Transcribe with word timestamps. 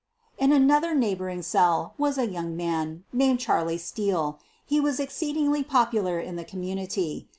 In 0.39 0.51
another 0.51 0.95
neighboring 0.95 1.43
cell 1.43 1.93
was 1.95 2.17
a 2.17 2.25
young 2.25 2.57
man 2.57 3.03
named 3.13 3.39
Charlie 3.39 3.77
Steele. 3.77 4.39
He 4.65 4.79
was 4.79 4.99
exceedingly 4.99 5.61
popular 5.63 6.19
in 6.19 6.37
the 6.37 6.43
community. 6.43 7.27